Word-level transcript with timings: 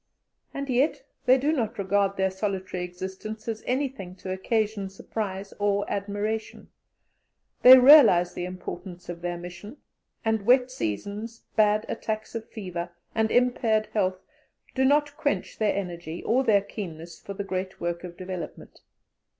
And 0.51 0.67
yet 0.67 1.03
they 1.27 1.37
do 1.37 1.51
not 1.53 1.77
regard 1.77 2.17
their 2.17 2.31
solitary 2.31 2.83
existence 2.83 3.47
as 3.47 3.61
anything 3.67 4.15
to 4.15 4.31
occasion 4.31 4.89
surprise 4.89 5.53
or 5.59 5.85
admiration; 5.87 6.69
they 7.61 7.77
realize 7.77 8.33
the 8.33 8.45
importance 8.45 9.09
of 9.09 9.21
their 9.21 9.37
mission, 9.37 9.77
and 10.25 10.43
wet 10.47 10.71
seasons, 10.71 11.43
bad 11.55 11.85
attacks 11.87 12.33
of 12.33 12.49
fever, 12.49 12.89
and 13.13 13.29
impaired 13.29 13.89
health, 13.93 14.17
do 14.73 14.85
not 14.85 15.15
quench 15.17 15.59
their 15.59 15.75
energy 15.75 16.23
or 16.23 16.43
their 16.43 16.61
keenness 16.61 17.19
for 17.19 17.35
the 17.35 17.43
great 17.43 17.79
work 17.79 18.03
of 18.03 18.17
development. 18.17 18.81